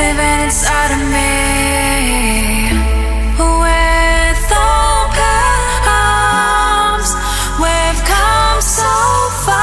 living 0.00 0.40
inside 0.46 0.90
of 0.96 1.02
me. 1.14 1.32
With 3.62 4.46
open 4.72 5.60
arms, 5.86 7.10
we've 7.62 8.02
come 8.14 8.60
so 8.80 8.92
far, 9.46 9.60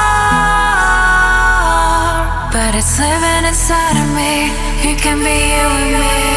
but 2.54 2.72
it's 2.80 2.94
living 3.04 3.44
inside 3.50 3.96
of 4.02 4.08
me. 4.18 4.32
You 4.86 4.94
can 5.04 5.18
be 5.26 5.36
you 5.54 5.66
and 5.82 5.92
me. 6.02 6.27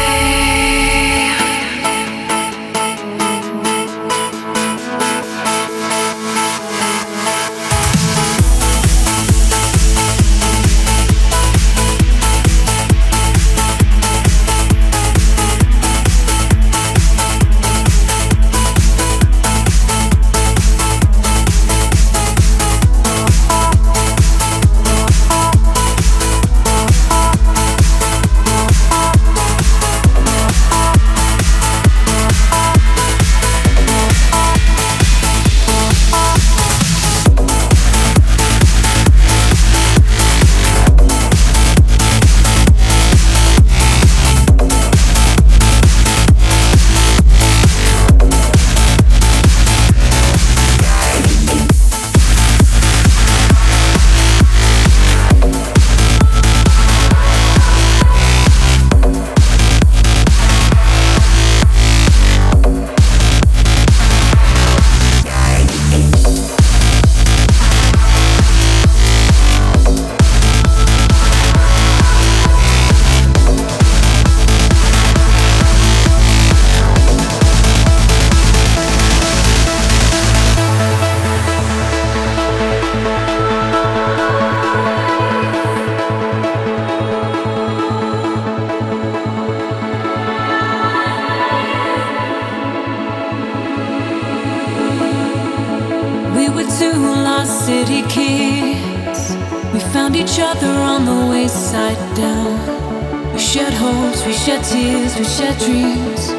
Shared 103.52 103.74
hopes, 103.74 104.24
we 104.24 104.32
shared 104.32 104.64
tears, 104.64 105.14
we 105.18 105.24
shared 105.24 105.58
dreams. 105.58 106.30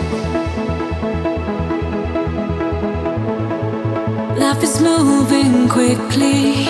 Life 4.39 4.63
is 4.63 4.81
moving 4.81 5.69
quickly. 5.69 6.65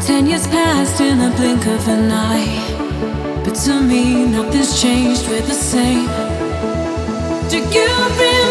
Ten 0.00 0.26
years 0.26 0.46
passed 0.46 1.02
in 1.02 1.18
the 1.18 1.30
blink 1.36 1.66
of 1.66 1.86
an 1.86 2.10
eye. 2.10 3.42
But 3.44 3.56
to 3.66 3.82
me, 3.82 4.24
nothing's 4.24 4.80
changed, 4.80 5.28
we're 5.28 5.42
the 5.42 5.52
same. 5.52 6.06
Do 7.50 7.58
you 7.58 7.64
remember 7.64 8.49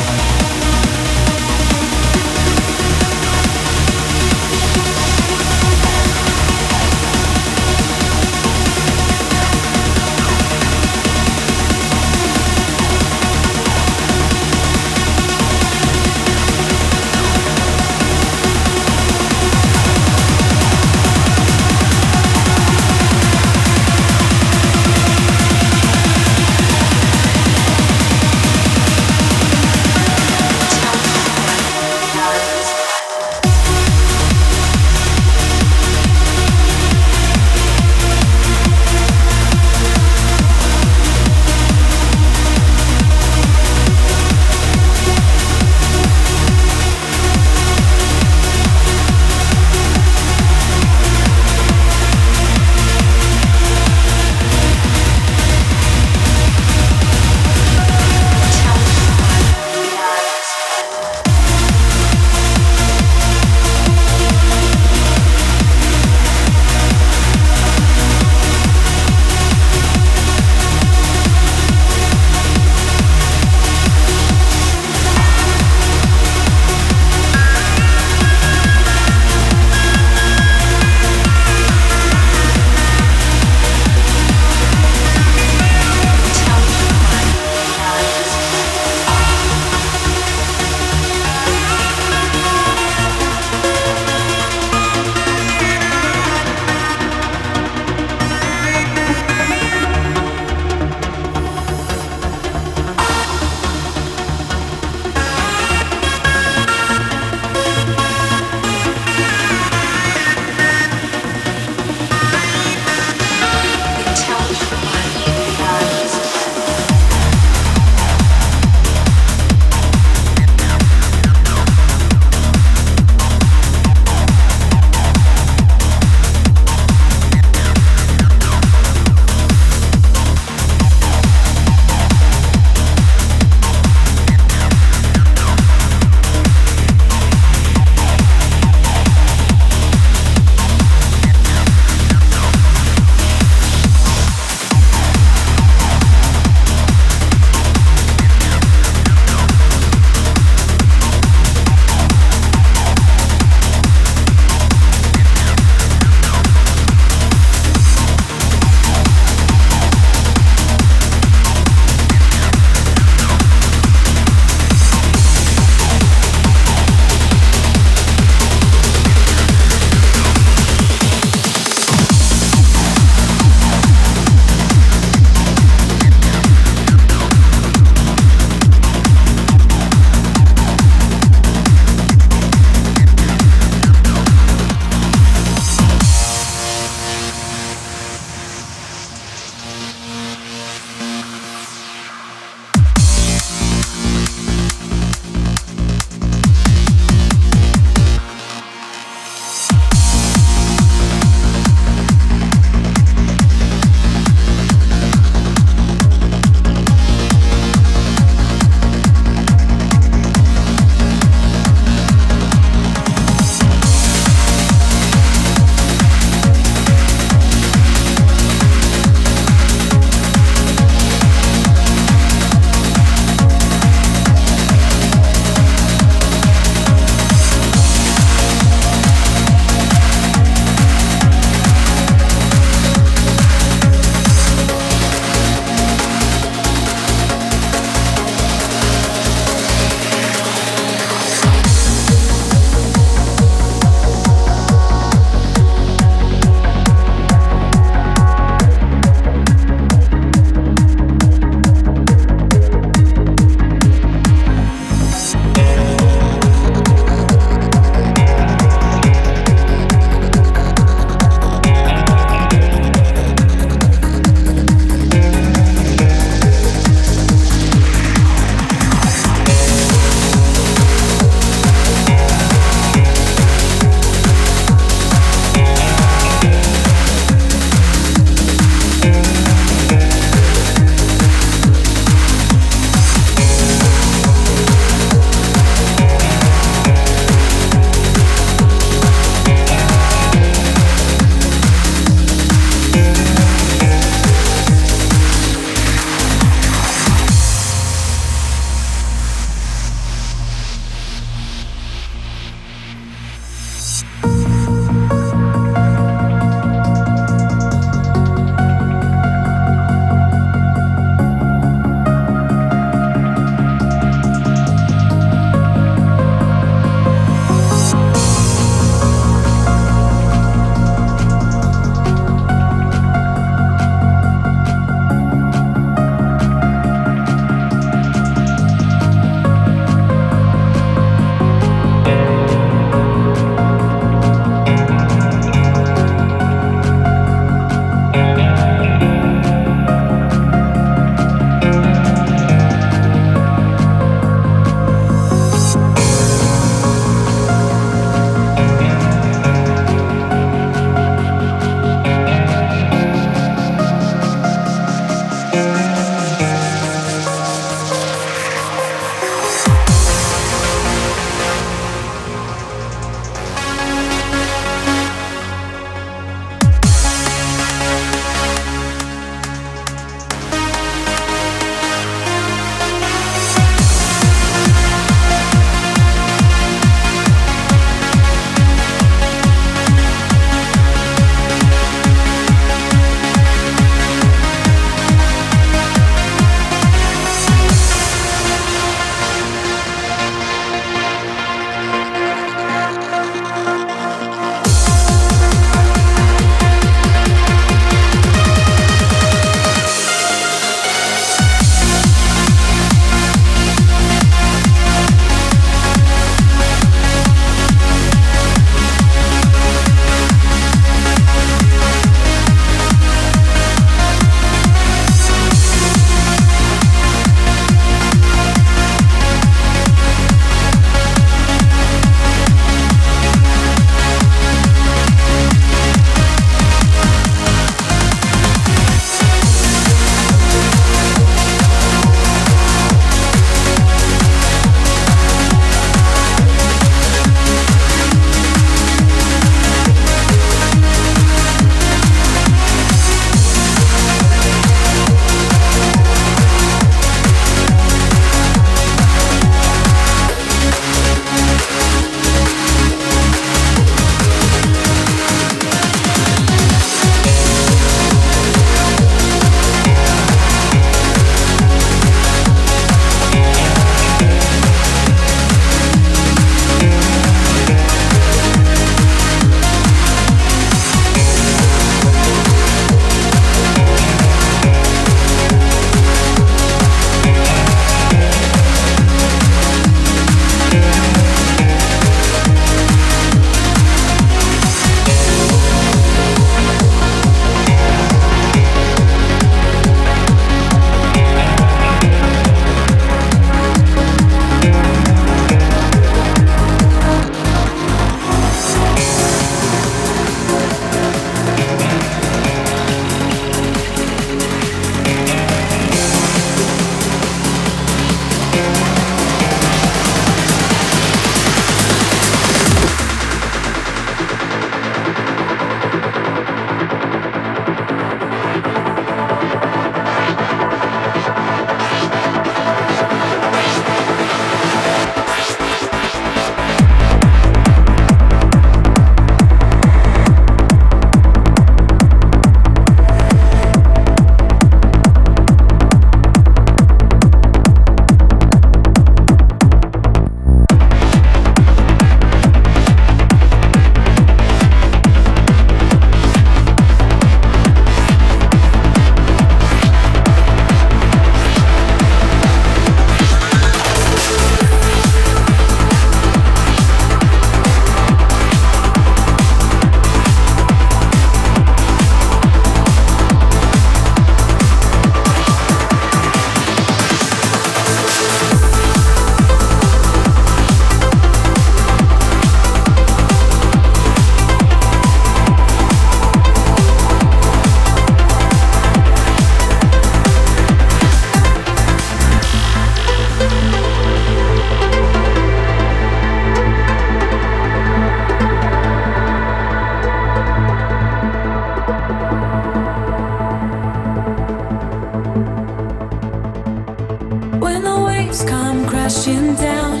waves 598.36 598.50
come 598.50 598.86
crashing 598.86 599.54
down, 599.54 600.00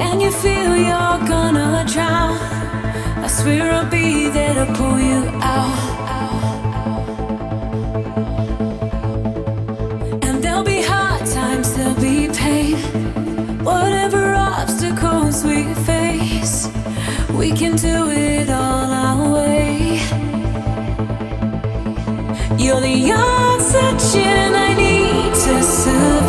and 0.00 0.22
you 0.22 0.30
feel 0.30 0.76
you're 0.76 1.20
gonna 1.28 1.84
drown. 1.88 2.38
I 3.24 3.28
swear 3.28 3.72
I'll 3.72 3.90
be 3.90 4.28
there 4.28 4.54
to 4.54 4.66
pull 4.74 4.98
you 5.00 5.22
out. 5.42 5.94
And 10.22 10.42
there'll 10.42 10.64
be 10.64 10.82
hard 10.82 11.26
times, 11.26 11.74
there'll 11.74 12.00
be 12.00 12.28
pain. 12.28 12.76
Whatever 13.64 14.34
obstacles 14.34 15.44
we 15.44 15.74
face, 15.90 16.68
we 17.32 17.50
can 17.52 17.76
do 17.76 18.10
it 18.10 18.48
all 18.50 18.90
our 19.06 19.34
way. 19.34 20.00
You're 22.58 22.80
the 22.80 23.12
oxygen 23.12 24.54
I 24.54 24.74
need 24.74 25.34
to 25.34 25.62
survive. 25.62 26.25